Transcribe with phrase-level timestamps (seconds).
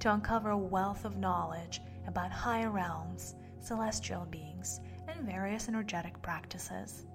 [0.00, 7.06] to uncover a wealth of knowledge about higher realms, celestial beings, and various energetic practices.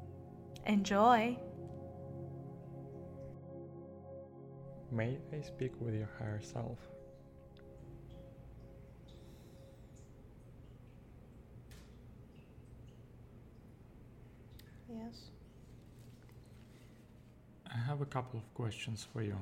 [0.67, 1.37] Enjoy!
[4.91, 6.77] May I speak with your higher self?
[14.87, 15.31] Yes.
[17.73, 19.35] I have a couple of questions for you.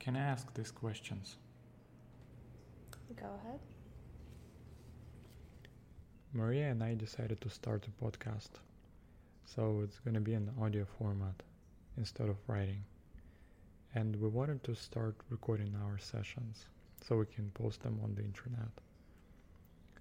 [0.00, 1.36] Can I ask these questions?
[3.16, 3.60] Go ahead.
[6.32, 8.50] Maria and I decided to start a podcast.
[9.44, 11.42] So it's going to be an audio format
[11.96, 12.84] instead of writing.
[13.94, 16.66] And we wanted to start recording our sessions
[17.02, 18.70] so we can post them on the internet.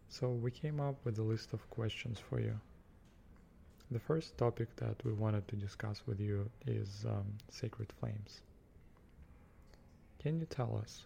[0.09, 2.59] So we came up with a list of questions for you.
[3.91, 8.41] The first topic that we wanted to discuss with you is um, sacred flames.
[10.19, 11.05] Can you tell us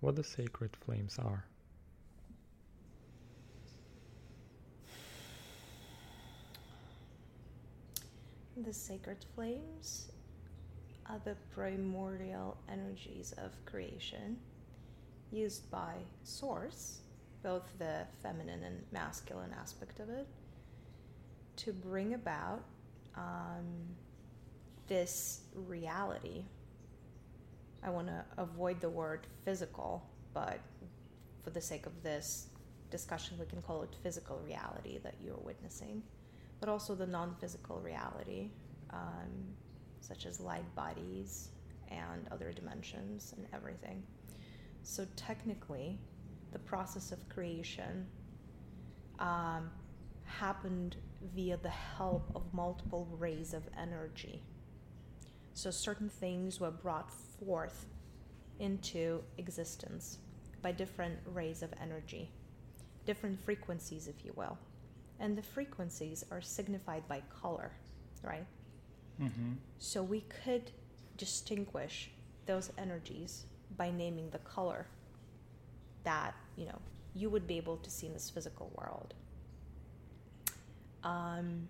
[0.00, 1.44] what the sacred flames are?
[8.56, 10.10] The sacred flames
[11.06, 14.36] are the primordial energies of creation
[15.32, 17.00] used by Source,
[17.42, 20.26] both the feminine and masculine aspect of it,
[21.56, 22.64] to bring about
[23.16, 23.64] um,
[24.88, 26.44] this reality.
[27.82, 30.60] I want to avoid the word physical, but
[31.42, 32.48] for the sake of this
[32.90, 36.02] discussion, we can call it physical reality that you're witnessing,
[36.58, 38.50] but also the non physical reality,
[38.90, 39.30] um,
[40.00, 41.50] such as light bodies
[41.88, 44.02] and other dimensions and everything.
[44.82, 45.98] So, technically,
[46.52, 48.06] the process of creation
[49.18, 49.70] um,
[50.24, 50.96] happened
[51.34, 54.42] via the help of multiple rays of energy.
[55.60, 57.84] So certain things were brought forth
[58.60, 60.16] into existence
[60.62, 62.30] by different rays of energy,
[63.04, 64.56] different frequencies, if you will.
[65.18, 67.72] And the frequencies are signified by color,
[68.22, 68.46] right?
[69.20, 69.52] Mm-hmm.
[69.78, 70.70] So we could
[71.18, 72.10] distinguish
[72.46, 73.44] those energies
[73.76, 74.86] by naming the color
[76.04, 76.78] that, you know,
[77.14, 79.12] you would be able to see in this physical world.
[81.04, 81.68] Um,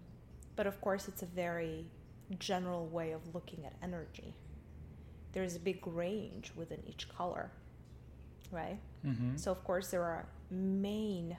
[0.55, 1.87] but of course, it's a very
[2.39, 4.35] general way of looking at energy.
[5.33, 7.51] There's a big range within each color,
[8.51, 8.79] right?
[9.07, 9.37] Mm-hmm.
[9.37, 11.37] So, of course, there are main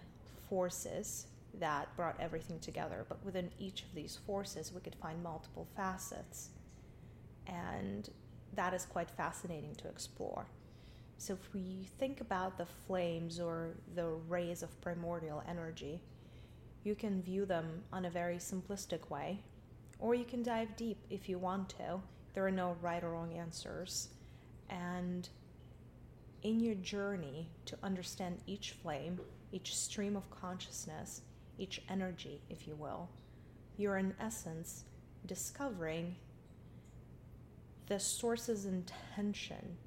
[0.50, 1.28] forces
[1.60, 6.50] that brought everything together, but within each of these forces, we could find multiple facets.
[7.48, 8.10] And
[8.56, 10.46] that is quite fascinating to explore.
[11.18, 16.02] So, if we think about the flames or the rays of primordial energy,
[16.84, 19.44] you can view them on a very simplistic way,
[20.02, 22.02] or you can dive deep if you want to.
[22.34, 24.10] There are no right or wrong answers.
[24.70, 25.30] And
[26.44, 29.20] in your journey to understand each flame,
[29.52, 31.22] each stream of consciousness,
[31.58, 33.10] each energy, if you will,
[33.78, 34.86] you're in essence
[35.28, 36.16] discovering
[37.88, 39.78] the source's intention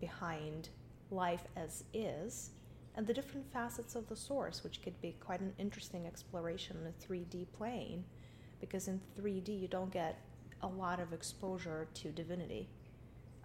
[0.00, 0.70] behind
[1.10, 2.50] life as is
[2.96, 6.86] and the different facets of the source, which could be quite an interesting exploration in
[6.86, 8.04] a 3D plane,
[8.62, 10.18] because in 3D you don't get
[10.62, 12.68] a lot of exposure to divinity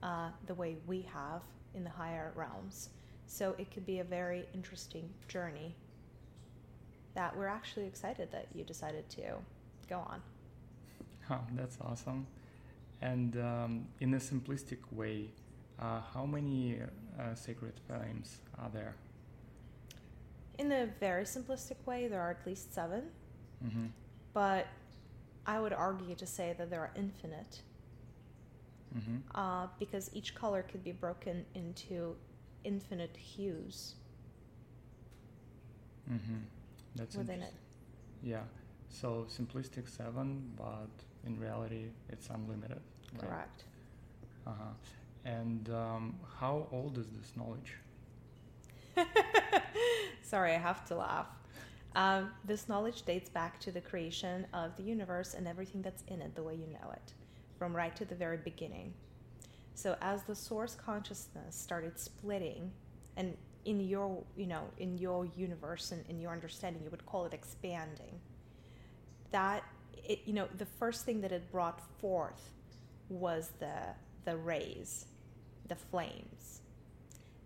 [0.04, 1.42] uh, the way we have
[1.74, 2.90] in the higher realms.
[3.26, 5.76] So it could be a very interesting journey
[7.16, 9.22] that we're actually excited that you decided to
[9.90, 10.22] go on.
[11.30, 12.26] Oh, that's awesome.
[13.02, 15.26] And um, in a simplistic way,
[15.78, 16.78] uh, how many
[17.20, 18.96] uh, sacred flames are there?
[20.58, 23.04] In a very simplistic way, there are at least 7
[23.66, 23.88] Mm-hmm.
[24.34, 24.68] but
[25.48, 27.62] I would argue to say that there are infinite
[28.98, 29.18] Mm-hmm.
[29.36, 32.16] uh, because each color could be broken into
[32.64, 33.96] infinite hues
[36.12, 36.38] Mm-hmm.
[36.96, 37.54] That's within it.
[38.24, 38.44] Yeah.
[38.90, 40.90] So simplistic seven, but
[41.26, 42.80] in reality, it's unlimited.
[43.14, 43.30] Right?
[43.30, 43.64] Correct.
[44.46, 44.74] Uh huh.
[45.26, 47.76] And um, how old is this knowledge?
[50.24, 51.28] Sorry, I have to laugh.
[51.96, 56.22] Um, this knowledge dates back to the creation of the universe and everything that's in
[56.22, 57.14] it, the way you know it,
[57.58, 58.94] from right to the very beginning.
[59.74, 62.72] So, as the source consciousness started splitting,
[63.16, 63.36] and
[63.68, 67.34] in your you know in your universe and in your understanding you would call it
[67.34, 68.20] expanding
[69.32, 69.64] that
[69.94, 72.50] it you know the first thing that it brought forth
[73.10, 73.80] was the
[74.24, 75.06] the rays
[75.68, 76.62] the flames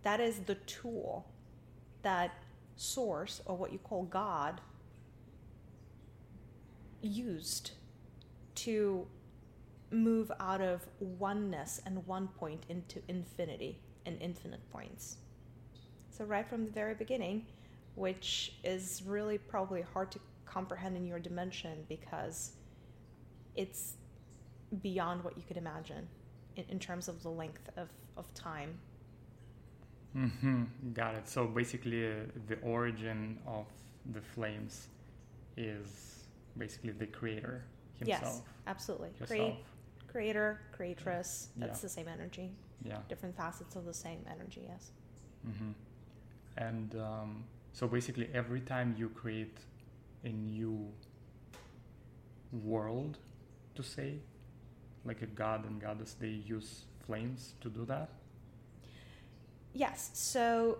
[0.04, 1.26] that is the tool
[2.04, 2.32] that
[2.81, 4.60] source or what you call god
[7.01, 7.72] used
[8.56, 9.06] to
[9.92, 15.18] move out of oneness and one point into infinity and infinite points.
[16.10, 17.45] So, right from the very beginning,
[17.95, 22.54] which is really probably hard to comprehend in your dimension because
[23.56, 23.94] it's
[24.81, 26.07] beyond what you could imagine
[26.56, 28.78] in, in terms of the length of, of time.
[30.16, 30.63] Mm-hmm.
[30.94, 31.28] Got it.
[31.28, 32.13] So, basically, uh,
[32.48, 33.66] the origin of
[34.13, 34.88] the flames
[35.56, 36.25] is
[36.58, 37.63] basically the creator
[37.98, 38.22] himself.
[38.24, 39.10] Yes, absolutely.
[39.19, 39.58] Yourself
[40.12, 41.50] creator, creatress.
[41.56, 41.81] That's yeah.
[41.81, 42.52] the same energy.
[42.84, 42.98] Yeah.
[43.08, 44.63] Different facets of the same energy.
[44.68, 44.92] Yes.
[45.48, 45.72] Mm-hmm.
[46.57, 47.44] And um,
[47.74, 49.57] so basically, every time you create
[50.24, 50.88] a new
[52.52, 53.18] world,
[53.75, 54.16] to say,
[55.06, 58.10] like a god and goddess, they use flames to do that.
[59.73, 60.12] Yes.
[60.13, 60.79] So,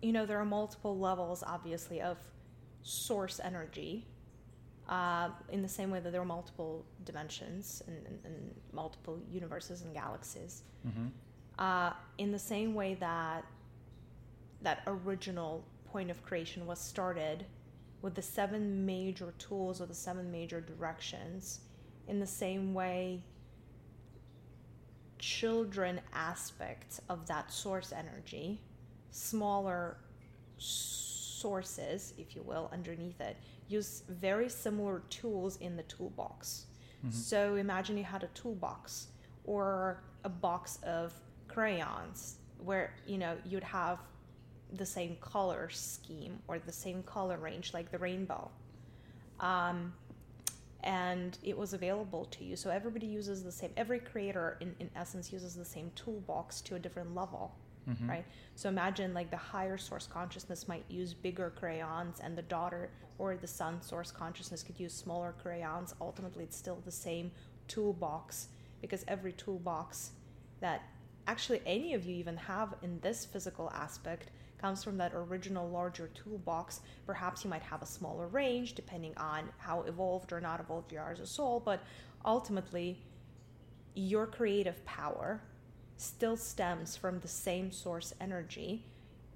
[0.00, 2.18] you know, there are multiple levels, obviously, of
[2.82, 4.06] source energy
[4.88, 9.82] uh, in the same way that there are multiple dimensions and, and, and multiple universes
[9.82, 10.62] and galaxies.
[10.86, 11.06] Mm-hmm.
[11.58, 13.44] Uh, in the same way that
[14.62, 17.44] that original point of creation was started
[18.00, 21.60] with the seven major tools or the seven major directions,
[22.08, 23.22] in the same way,
[25.22, 28.60] children aspects of that source energy,
[29.12, 29.96] smaller
[30.58, 33.36] sources, if you will, underneath it,
[33.68, 36.66] use very similar tools in the toolbox.
[36.98, 37.14] Mm-hmm.
[37.14, 39.06] So imagine you had a toolbox
[39.44, 41.14] or a box of
[41.46, 44.00] crayons where you know you'd have
[44.72, 48.50] the same color scheme or the same color range like the rainbow
[49.40, 49.92] um,
[50.84, 54.90] and it was available to you so everybody uses the same every creator in, in
[54.96, 57.54] essence uses the same toolbox to a different level
[57.88, 58.10] mm-hmm.
[58.10, 58.24] right
[58.56, 62.90] so imagine like the higher source consciousness might use bigger crayons and the daughter
[63.22, 65.94] or the son source consciousness could use smaller crayons.
[66.00, 67.30] Ultimately, it's still the same
[67.68, 68.48] toolbox
[68.80, 70.10] because every toolbox
[70.60, 70.82] that
[71.28, 74.30] actually any of you even have in this physical aspect
[74.62, 76.80] comes from that original larger toolbox.
[77.04, 80.98] Perhaps you might have a smaller range depending on how evolved or not evolved you
[80.98, 81.82] are as a soul, but
[82.24, 82.98] ultimately,
[83.94, 85.42] your creative power
[85.98, 88.84] still stems from the same source energy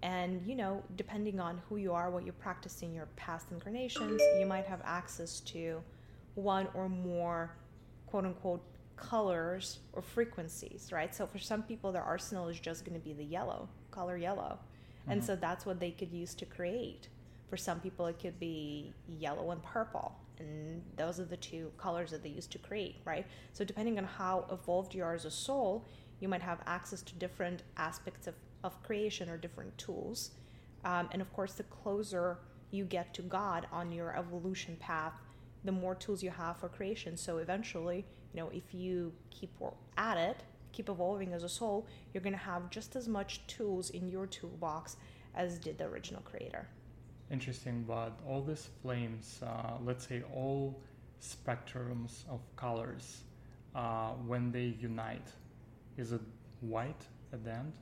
[0.03, 4.21] and, you know, depending on who you are, what you practiced in your past incarnations,
[4.39, 5.83] you might have access to
[6.35, 7.57] one or more
[8.07, 8.63] quote unquote
[8.97, 11.15] colors or frequencies, right?
[11.15, 14.59] So for some people, their arsenal is just going to be the yellow, color yellow.
[15.07, 15.13] Mm-hmm.
[15.13, 17.09] And so that's what they could use to create.
[17.49, 20.17] For some people, it could be yellow and purple.
[20.39, 23.25] And those are the two colors that they use to create, right?
[23.53, 25.87] So, depending on how evolved you are as a soul,
[26.21, 28.35] you might have access to different aspects of
[28.67, 30.33] of creation or different tools.
[30.85, 32.39] Um, and of course, the closer
[32.71, 35.15] you get to God on your evolution path,
[35.65, 37.17] the more tools you have for creation.
[37.17, 39.51] So eventually, you know, if you keep
[39.97, 40.43] at it,
[40.77, 44.27] keep evolving as a soul, you're going to have just as much tools in your
[44.27, 44.97] toolbox
[45.35, 46.69] as did the original creator.
[47.31, 50.81] Interesting, but all these flames, uh, let's say all
[51.21, 53.23] spectrums of colors,
[53.75, 55.29] uh, when they unite,
[55.97, 56.21] is it
[56.61, 57.73] white at the end?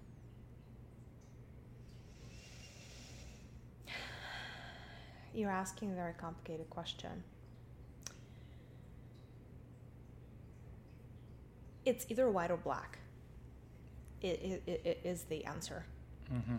[5.35, 7.23] You're asking a very complicated question.
[11.85, 12.99] It's either white or black.
[14.23, 15.85] It, it, it is the answer.
[16.33, 16.57] Mm-hmm.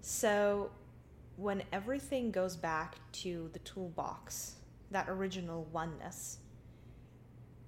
[0.00, 0.70] So,
[1.36, 4.54] when everything goes back to the toolbox,
[4.90, 6.38] that original oneness,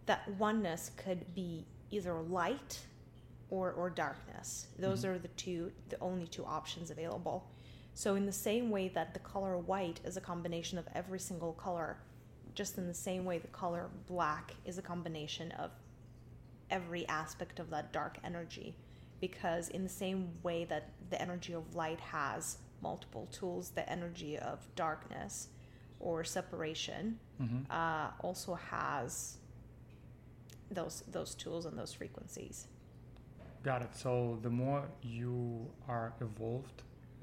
[0.07, 2.81] that oneness could be either light
[3.51, 4.67] or, or darkness.
[4.79, 5.15] Those mm-hmm.
[5.15, 7.51] are the two, the only two options available.
[7.95, 11.53] So, in the same way that the color white is a combination of every single
[11.53, 11.99] color,
[12.55, 15.71] just in the same way the color black is a combination of
[16.73, 18.75] every aspect of that dark energy.
[19.21, 24.37] Because, in the same way that the energy of light has multiple tools, the energy
[24.37, 25.49] of darkness
[26.01, 27.71] or separation mm-hmm.
[27.71, 29.39] uh, also has
[30.73, 32.67] those those tools and those frequencies.
[33.63, 33.95] Got it.
[33.95, 36.83] So the more you are evolved,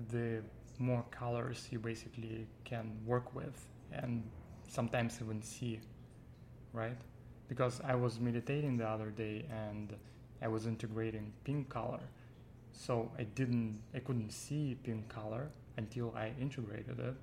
[0.09, 0.41] the
[0.77, 4.23] more colors you basically can work with and
[4.69, 5.81] sometimes even see,
[6.71, 6.97] right?
[7.49, 9.97] Because I was meditating the other day and
[10.41, 12.01] I was integrating pink color
[12.73, 17.15] So I didn't, I couldn't see pink color until I integrated it.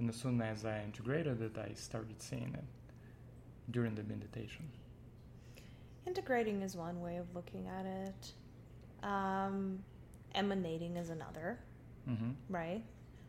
[0.00, 2.64] And as soon as I integrated it, I started seeing it
[3.70, 4.70] during the meditation.
[6.06, 8.32] Integrating is one way of looking at it.
[9.02, 9.84] Um,
[10.34, 11.60] emanating is another,
[12.08, 12.30] Mm-hmm.
[12.48, 12.82] right?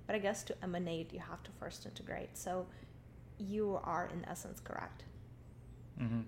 [0.08, 2.38] But I guess to emanate, you have to first integrate.
[2.38, 2.68] So
[3.38, 5.04] you are, in essence, correct.
[6.00, 6.22] Mm-hmm.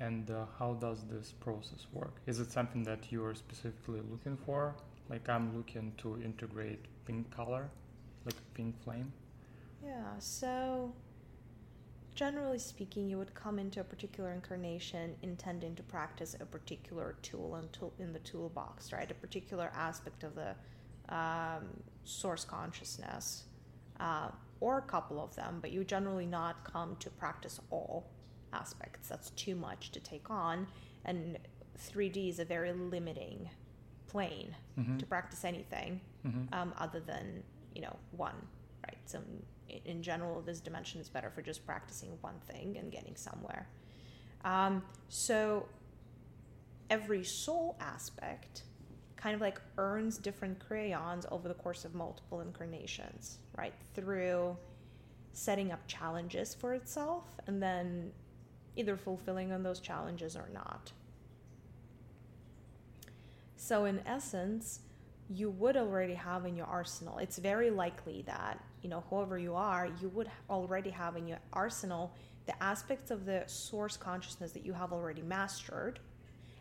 [0.00, 2.16] And uh, how does this process work?
[2.26, 4.74] Is it something that you are specifically looking for?
[5.08, 7.68] Like I'm looking to integrate pink color,
[8.24, 9.12] like pink flame.
[9.84, 10.92] Yeah, so
[12.14, 17.56] generally speaking, you would come into a particular incarnation intending to practice a particular tool
[17.56, 19.10] in, tool, in the toolbox, right?
[19.10, 20.54] A particular aspect of the
[21.14, 21.64] um,
[22.04, 23.44] source consciousness,
[24.00, 24.28] uh,
[24.60, 28.10] or a couple of them, but you generally not come to practice all
[28.52, 29.08] aspects.
[29.08, 30.66] That's too much to take on,
[31.04, 31.38] and
[31.78, 33.48] 3D is a very limiting
[34.08, 34.98] plane Mm-hmm.
[34.98, 36.54] to practice anything Mm-hmm.
[36.54, 37.42] um, other than
[37.74, 38.34] you know one
[38.86, 39.18] right so
[39.68, 43.66] in, in general this dimension is better for just practicing one thing and getting somewhere
[44.44, 45.66] um, so
[46.90, 48.62] every soul aspect
[49.16, 54.56] kind of like earns different crayons over the course of multiple incarnations right through
[55.32, 58.10] setting up challenges for itself and then
[58.76, 60.92] either fulfilling on those challenges or not
[63.56, 64.80] so in essence
[65.34, 67.18] you would already have in your arsenal.
[67.18, 71.38] It's very likely that, you know, whoever you are, you would already have in your
[71.52, 72.12] arsenal
[72.46, 76.00] the aspects of the source consciousness that you have already mastered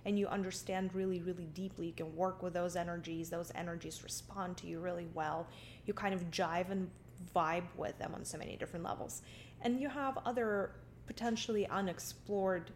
[0.05, 1.87] and you understand really, really deeply.
[1.87, 5.47] You can work with those energies, those energies respond to you really well.
[5.85, 6.89] You kind of jive and
[7.35, 9.21] vibe with them on so many different levels.
[9.61, 10.71] And you have other
[11.07, 12.71] potentially unexplored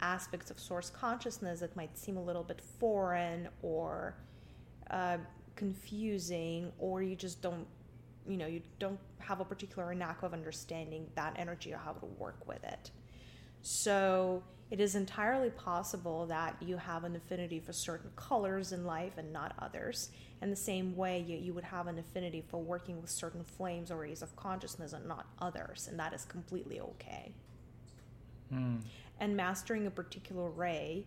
[0.00, 4.14] aspects of source consciousness that might seem a little bit foreign or
[4.90, 5.18] uh,
[5.56, 7.66] confusing or you just don't
[8.26, 12.06] you know you don't have a particular knack of understanding that energy or how to
[12.18, 12.90] work with it
[13.62, 19.18] so it is entirely possible that you have an affinity for certain colors in life
[19.18, 20.10] and not others
[20.42, 23.90] and the same way you, you would have an affinity for working with certain flames
[23.90, 27.32] or rays of consciousness and not others and that is completely okay
[28.52, 28.80] Mm.
[29.20, 31.06] and mastering a particular ray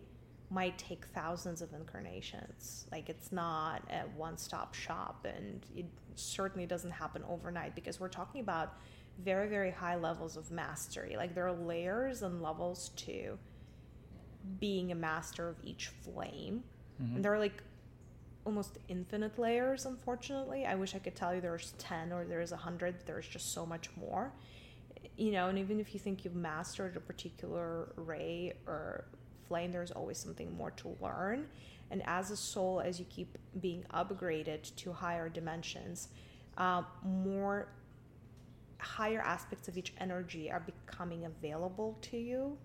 [0.54, 2.86] might take thousands of incarnations.
[2.92, 8.08] Like it's not a one stop shop, and it certainly doesn't happen overnight because we're
[8.08, 8.74] talking about
[9.18, 11.16] very, very high levels of mastery.
[11.16, 13.36] Like there are layers and levels to
[14.60, 16.62] being a master of each flame.
[17.02, 17.16] Mhm.
[17.16, 17.62] And there are like
[18.46, 20.66] almost infinite layers, unfortunately.
[20.66, 23.66] I wish I could tell you there's 10 or there's 100, but there's just so
[23.66, 24.32] much more.
[25.16, 29.06] You know, and even if you think you've mastered a particular ray or
[29.48, 31.46] flame, there's always something more to learn.
[31.90, 36.08] And as a soul, as you keep being upgraded to higher dimensions,
[36.56, 37.68] um, more
[38.78, 42.58] higher aspects of each energy are becoming available to you,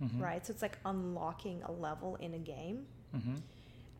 [0.00, 0.20] Mhm.
[0.20, 0.44] right?
[0.46, 3.40] So it's like unlocking a level in a game Mhm.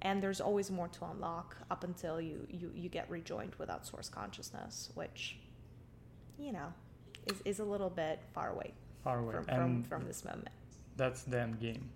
[0.02, 3.86] and there's always more to unlock up until you you, you get rejoined with that
[3.86, 5.38] source consciousness which
[6.38, 6.72] you know
[7.26, 9.32] is, is a little bit far away Far away.
[9.34, 10.48] from, from, from this moment
[10.96, 11.90] that's the end game.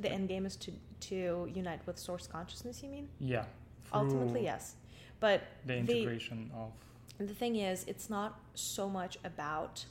[0.00, 3.44] The end game is to to unite with source consciousness you mean Yeah.
[3.92, 4.76] ultimately yes
[5.20, 6.72] but The integration of.
[7.18, 9.84] the thing is it's not so much about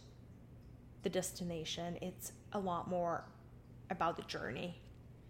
[1.03, 3.24] the destination it's a lot more
[3.89, 4.77] about the journey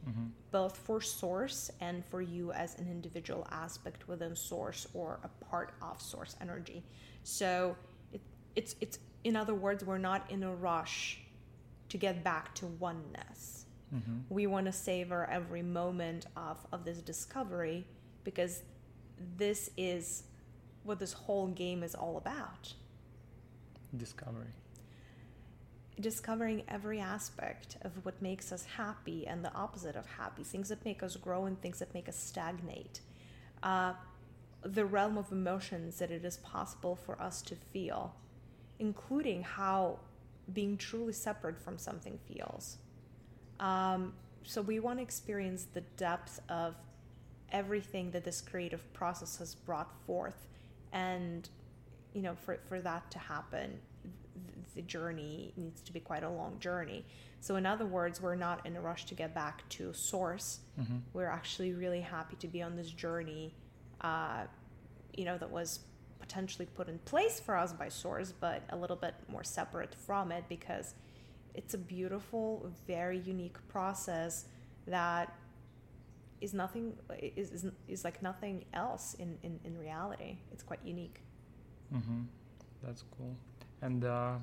[0.07, 0.31] Mhm.
[0.51, 5.73] both for source and for you as an individual aspect within source or a part
[5.81, 6.83] of source energy
[7.23, 7.75] so
[8.11, 8.21] it,
[8.55, 11.19] it's it's in other words we're not in a rush
[11.89, 13.60] to get back to oneness
[13.93, 14.23] Mhm.
[14.29, 17.85] we want to savor every moment of of this discovery
[18.23, 18.63] because
[19.37, 20.23] this is
[20.83, 22.73] what this whole game is all about
[23.95, 24.53] Discovery.
[25.99, 30.83] discovering every aspect of what makes us happy and the opposite of happy, things that
[30.85, 33.01] make us grow and things that make us stagnate.
[33.61, 33.93] Uh,
[34.63, 38.15] the realm of emotions that it is possible for us to feel,
[38.79, 39.99] including how
[40.51, 42.77] being truly separate from something feels.
[43.61, 44.13] Um,
[44.43, 46.75] so, we want to experience the depth of
[47.51, 50.47] everything that this creative process has brought forth.
[50.91, 51.47] And,
[52.13, 53.79] you know, for, for that to happen,
[54.75, 57.05] the journey needs to be quite a long journey.
[57.39, 60.59] So, in other words, we're not in a rush to get back to source.
[60.79, 60.97] Mm-hmm.
[61.13, 63.53] We're actually really happy to be on this journey,
[64.01, 64.43] uh,
[65.15, 65.79] you know, that was
[66.19, 70.31] potentially put in place for us by source, but a little bit more separate from
[70.31, 70.93] it because
[71.55, 74.45] it's a beautiful, very unique process
[74.87, 75.33] that
[76.39, 80.37] is nothing is, is, is like nothing else in, in, in reality.
[80.51, 81.21] It's quite unique.
[81.93, 82.21] Mm-hmm.
[82.83, 83.35] That's cool.
[83.81, 84.33] And uh,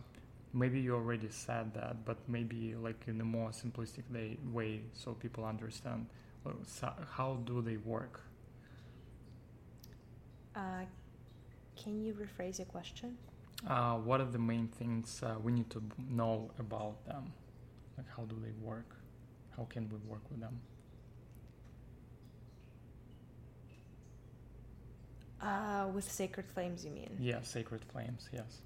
[0.53, 4.05] maybe you already said that, but maybe like in a more simplistic
[4.53, 6.07] way so people understand.
[6.83, 8.21] uh, how do they work?
[10.55, 10.85] Uh,
[11.77, 13.17] can you rephrase your question?
[13.67, 17.33] Uh, what are the main things uh, we need to know about them?
[17.97, 18.95] Like how do they work?
[19.57, 20.61] How can we work with them?
[25.41, 27.17] Uh, with sacred flames, you mean?
[27.19, 28.29] Yeah, sacred flames.
[28.33, 28.61] Yes.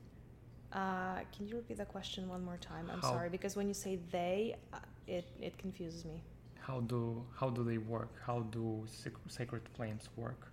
[0.73, 2.89] Uh, can you repeat the question one more time?
[2.91, 6.23] I'm How- sorry because when you say they, uh, it it confuses me.
[6.61, 8.13] How do how do they work?
[8.25, 8.87] How do
[9.29, 10.49] sacred flames work?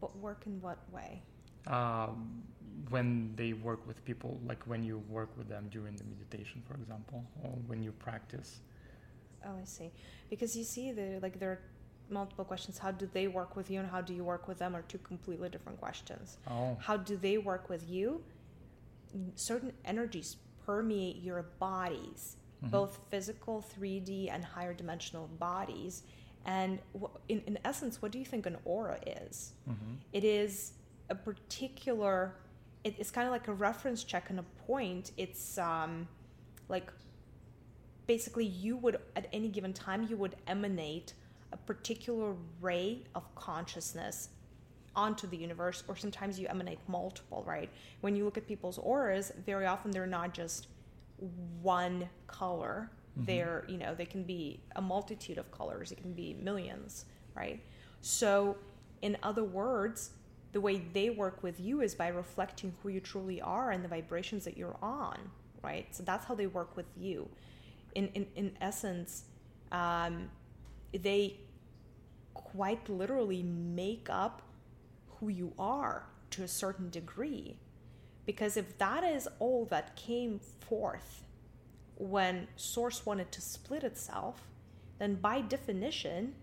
[0.00, 1.22] But work in what way?
[1.66, 2.42] Um,
[2.90, 6.74] when they work with people, like when you work with them during the meditation, for
[6.74, 8.60] example, or when you practice.
[9.44, 9.90] Oh, I see.
[10.30, 11.60] Because you see, the like there are
[12.10, 12.78] multiple questions.
[12.78, 14.74] How do they work with you, and how do you work with them?
[14.76, 16.38] Are two completely different questions.
[16.50, 18.22] Oh, How do they work with you?
[19.36, 22.70] Certain energies permeate your bodies, mhm.
[22.70, 26.02] both physical, 3D, and higher dimensional bodies.
[26.46, 26.78] And
[27.28, 29.52] in, in essence, what do you think an aura is?
[29.68, 29.98] Mhm.
[30.12, 30.72] It is
[31.10, 32.34] a particular,
[32.84, 35.12] it, it's kind of like a reference check and a point.
[35.16, 36.08] It's um,
[36.68, 36.90] like
[38.06, 41.14] basically you would, at any given time, you would emanate
[41.52, 44.30] a particular ray of consciousness
[44.96, 47.68] onto the universe, or sometimes you emanate multiple, right?
[48.00, 50.68] When you look at people's auras, very often they're not just
[51.62, 52.90] one color.
[53.18, 53.26] Mhm.
[53.26, 57.60] They're, you know, they can be a multitude of colors, it can be millions, right?
[58.00, 58.56] So,
[59.02, 60.10] in other words,
[60.54, 63.88] the way they work with you is by reflecting who you truly are and the
[63.88, 65.18] vibrations that you're on,
[65.62, 65.86] right?
[65.94, 67.28] So that's how they work with you.
[67.94, 69.24] In in, in essence,
[69.72, 70.30] um,
[70.92, 71.40] they
[72.34, 74.42] quite literally make up
[75.16, 77.56] who you are to a certain degree.
[78.26, 81.24] Because if that is all that came forth
[81.96, 84.48] when Source wanted to split itself,
[84.98, 86.34] then by definition,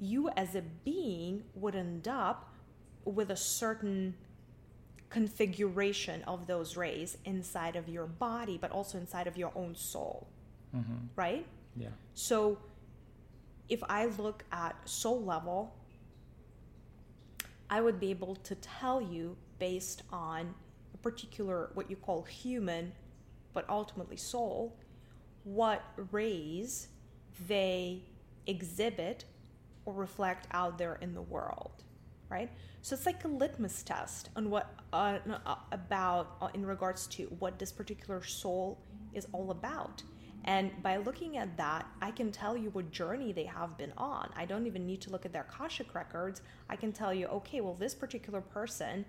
[0.00, 2.53] you as a being would end up
[3.04, 4.14] with a certain
[5.10, 10.26] configuration of those rays inside of your body, but also inside of your own soul,
[10.74, 11.08] Mhm.
[11.14, 11.46] right?
[11.76, 11.90] Yeah.
[12.14, 12.58] So
[13.68, 15.72] if I look at soul level,
[17.70, 20.54] I would be able to tell you based on
[20.92, 22.92] a particular, what you call human,
[23.52, 24.76] but ultimately soul,
[25.44, 26.88] what rays
[27.46, 28.02] they
[28.46, 29.24] exhibit
[29.84, 31.84] or reflect out there in the world,
[32.28, 32.50] right?
[32.82, 35.18] So it's like a litmus test on what uh,
[35.72, 38.78] about uh, in regards to what this particular soul
[39.12, 40.02] is all about.
[40.44, 44.30] And by looking at that, I can tell you what journey they have been on.
[44.36, 46.42] I don't even need to look at their Akashic records.
[46.68, 49.06] I can tell you, okay, well, this particular person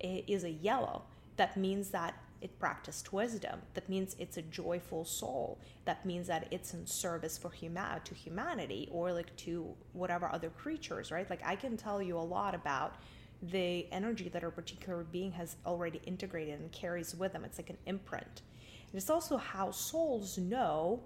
[0.00, 1.04] is a yellow.
[1.36, 3.60] That means that it practiced wisdom.
[3.74, 5.58] That means it's a joyful soul.
[5.84, 10.50] That means that it's in service for huma- to humanity or like to whatever other
[10.50, 11.28] creatures, right?
[11.28, 12.96] Like I can tell you a lot about
[13.42, 17.44] the energy that a particular being has already integrated and carries with them.
[17.44, 18.42] It's like an imprint.
[18.90, 21.02] And it's also how souls know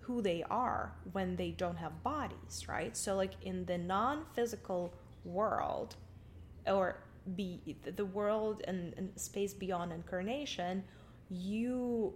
[0.00, 2.96] who they are when they don't have bodies, right?
[2.96, 4.94] So, like in the non physical
[5.24, 5.96] world,
[6.66, 6.96] or
[7.36, 10.84] be the world and, and space beyond incarnation,
[11.30, 12.14] you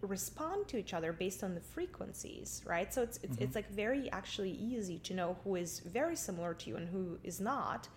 [0.00, 2.92] respond to each other based on the frequencies, right?
[2.92, 6.70] So it's it's, it's like very actually easy to know who is very similar to
[6.70, 7.88] you and who is not,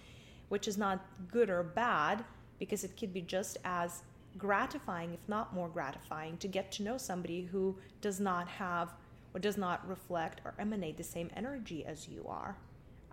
[0.49, 2.23] which is not good or bad
[2.59, 4.03] because it could be just as
[4.37, 8.93] gratifying, if not more gratifying, to get to know somebody who does not have
[9.33, 12.55] or does not reflect or emanate the same energy as you are.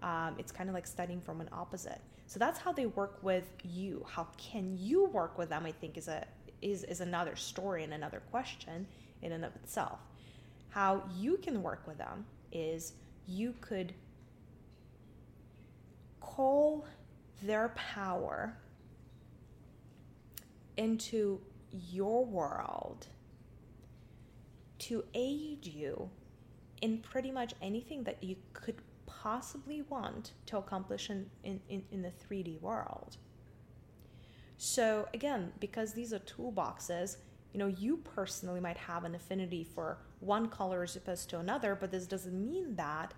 [0.02, 2.00] Um, it's kind of like studying from an opposite.
[2.26, 4.04] So that's how they work with you.
[4.08, 5.66] How can you work with them?
[5.66, 6.26] I think is a
[6.62, 8.86] is is another story and another question
[9.22, 9.98] in and of itself.
[10.70, 12.94] How you can work with them is
[13.26, 13.94] you could
[16.20, 16.86] call
[17.42, 18.56] their power
[20.76, 23.06] into your world
[24.78, 26.10] to aid you
[26.80, 28.76] in pretty much anything that you could
[29.24, 33.16] possibly want to accomplish in, in, in, the 3D world.
[34.58, 37.16] So, again, because these are toolboxes,
[37.54, 41.74] you know, you personally might have an affinity for one color as opposed to another,
[41.74, 43.14] but this doesn't mean that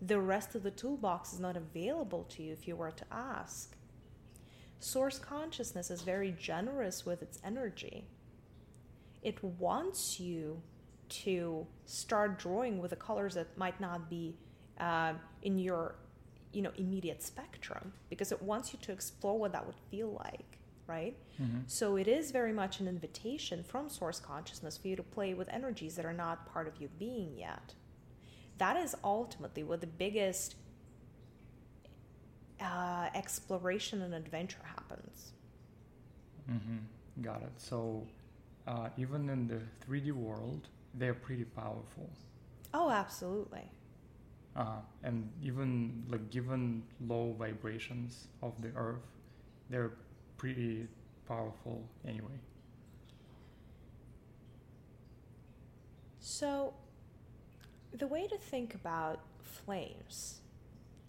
[0.00, 3.76] the rest of the toolbox is not available to you if you were to ask.
[4.78, 8.04] Source consciousness is very generous with its energy.
[9.24, 10.62] It wants you
[11.08, 14.36] to start drawing with the colors that might not be
[14.80, 15.12] uh,
[15.42, 15.94] in your
[16.52, 20.58] you know immediate spectrum because it wants you to explore what that would feel like
[20.86, 21.60] right Mm-hmm.
[21.68, 25.48] so it is very much an invitation from source consciousness for you to play with
[25.50, 27.74] energies that are not part of you being yet
[28.58, 30.56] that is ultimately where the biggest
[32.60, 35.32] uh, exploration and adventure happens
[36.50, 37.22] Mm-hmm.
[37.22, 37.52] Got it.
[37.58, 38.06] So
[38.66, 42.08] uh, even in the 3D world, they're pretty powerful.
[42.74, 43.70] oh absolutely
[44.58, 49.06] Uh, and even like given low vibrations of the earth,
[49.70, 49.92] they're
[50.36, 50.88] pretty
[51.28, 52.40] powerful anyway.
[56.18, 56.74] So,
[57.92, 60.40] the way to think about flames,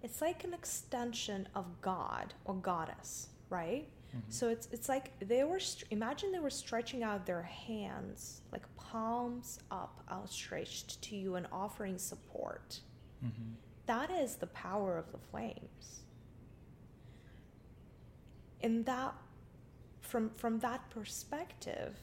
[0.04, 3.88] it's like an extension of God or goddess, right?
[4.16, 4.22] Mhm.
[4.30, 5.60] So it's it's like they were
[5.90, 11.98] imagine they were stretching out their hands like palms up, outstretched to you and offering
[11.98, 12.82] support.
[13.24, 13.56] Mhm.
[13.86, 16.04] That is the power of the flames.
[18.62, 19.16] In that
[20.02, 21.98] from from that perspective,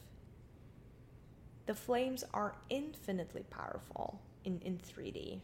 [1.65, 5.41] the flames are infinitely powerful in, in 3D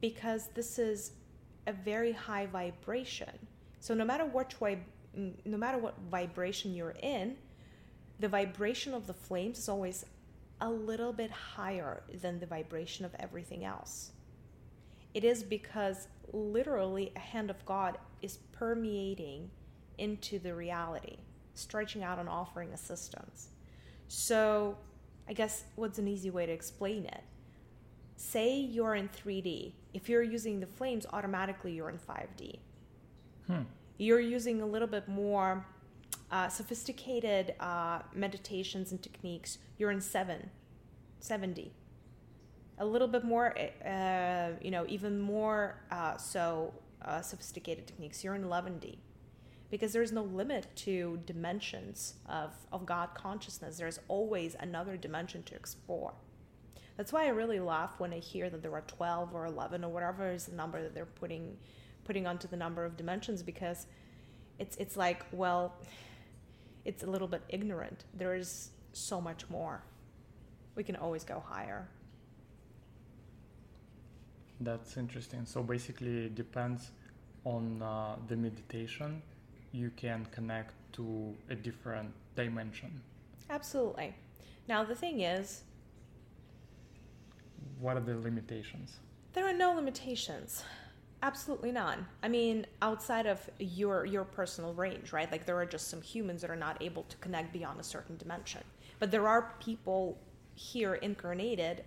[0.00, 1.12] because this is
[1.66, 3.46] a very high vibration.
[3.80, 7.36] So no matter which way no matter what vibration you're in,
[8.18, 10.04] the vibration of the flames is always
[10.60, 14.12] a little bit higher than the vibration of everything else.
[15.14, 19.50] It is because literally a hand of God is permeating
[19.96, 21.18] into the reality,
[21.54, 23.48] stretching out and offering assistance.
[24.08, 24.76] So,
[25.28, 27.22] I guess what's an easy way to explain it?
[28.16, 29.72] Say you're in 3D.
[29.92, 32.58] If you're using the flames, automatically you're in 5D.
[33.46, 33.62] Hmm.
[33.98, 35.64] You're using a little bit more
[36.30, 39.58] uh, sophisticated uh, meditations and techniques.
[39.78, 40.50] You're in 7,
[41.20, 41.70] 7D.
[42.78, 43.54] A little bit more,
[43.86, 48.24] uh, you know, even more uh, so uh, sophisticated techniques.
[48.24, 48.96] You're in 11D
[49.70, 53.76] because there's no limit to dimensions of, of God consciousness.
[53.76, 56.14] There's always another dimension to explore.
[56.96, 59.90] That's why I really laugh when I hear that there are 12 or 11 or
[59.90, 61.56] whatever is the number that they're putting
[62.04, 63.86] putting onto the number of dimensions because
[64.58, 65.74] it's it's like, well,
[66.84, 68.04] it's a little bit ignorant.
[68.14, 69.82] There is so much more.
[70.76, 71.88] We can always go higher.
[74.60, 75.46] That's interesting.
[75.46, 76.90] So basically, it depends
[77.44, 79.22] on uh, the meditation.
[79.72, 83.00] You can connect to a different dimension.
[83.50, 84.14] Absolutely.
[84.68, 85.62] Now the thing is,
[87.80, 89.00] What are the limitations?
[89.32, 90.62] There are no limitations.
[91.22, 92.06] Absolutely none.
[92.22, 95.30] I mean, outside of your your personal range, right?
[95.30, 98.16] Like there are just some humans that are not able to connect beyond a certain
[98.16, 98.62] dimension.
[98.98, 100.18] But there are people
[100.54, 101.84] here incarnated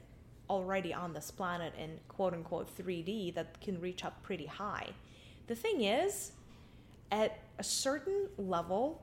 [0.50, 4.90] already on this planet in quote unquote 3D that can reach up pretty high.
[5.48, 6.32] The thing is,
[7.12, 9.02] at a certain level,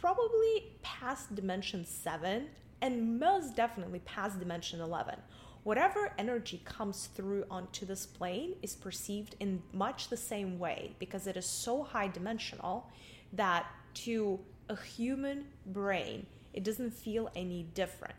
[0.00, 2.46] probably past dimension 7
[2.80, 5.16] and most definitely past dimension 11
[5.64, 11.26] whatever energy comes through onto this plane is perceived in much the same way because
[11.26, 12.90] it is so high dimensional
[13.32, 18.14] that to a human brain it doesn't feel any different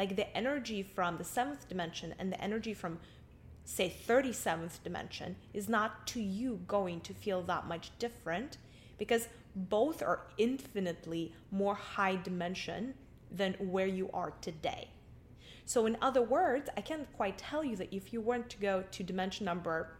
[0.00, 2.98] like the energy from the seventh dimension and the energy from
[3.66, 8.56] say 37th dimension is not to you going to feel that much different
[8.96, 12.94] because both are infinitely more high dimension
[13.30, 14.88] than where you are today.
[15.66, 18.84] So, in other words, I can't quite tell you that if you were to go
[18.90, 19.98] to dimension number,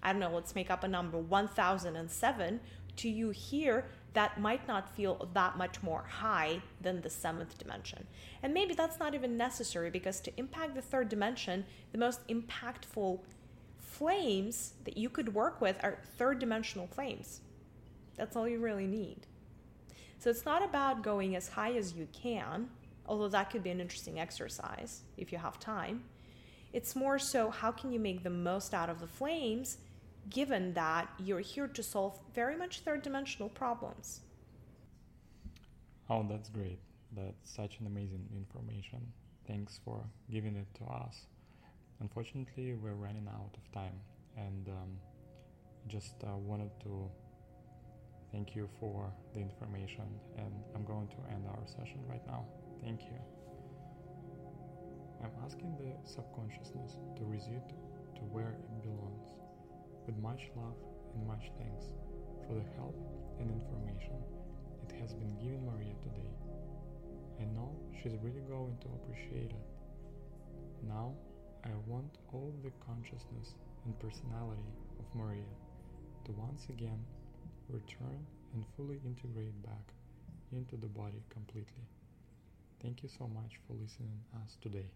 [0.00, 2.60] I don't know, let's make up a number, 1007,
[2.98, 8.06] to you here, that might not feel that much more high than the seventh dimension.
[8.42, 13.20] And maybe that's not even necessary because to impact the third dimension, the most impactful
[13.78, 17.40] flames that you could work with are third dimensional flames.
[18.16, 19.26] That's all you really need.
[20.18, 22.68] So it's not about going as high as you can,
[23.06, 26.04] although that could be an interesting exercise if you have time.
[26.72, 29.78] It's more so how can you make the most out of the flames
[30.28, 34.20] given that you're here to solve very much third dimensional problems.
[36.08, 36.80] Oh, that's great.
[37.16, 39.00] That's such an amazing information.
[39.46, 41.26] Thanks for giving it to us.
[42.00, 44.00] Unfortunately, we're running out of time,
[44.36, 44.98] and um,
[45.88, 47.10] just uh, wanted to
[48.32, 50.06] thank you for the information.
[50.36, 52.46] And I'm going to end our session right now.
[52.82, 53.18] Thank you.
[55.22, 57.62] I'm asking the subconsciousness to resume
[58.14, 59.28] to where it belongs,
[60.06, 60.76] with much love
[61.14, 61.86] and much thanks
[62.46, 62.96] for the help
[63.38, 64.18] and information
[64.88, 66.32] it has been given Maria today.
[67.40, 67.70] I know
[68.02, 69.66] she's really going to appreciate it.
[70.86, 71.14] Now
[71.64, 75.52] I want all the consciousness and personality of Maria
[76.24, 77.04] to once again
[77.68, 79.92] return and fully integrate back
[80.52, 81.86] into the body completely.
[82.82, 84.90] Thank you so much for listening us today.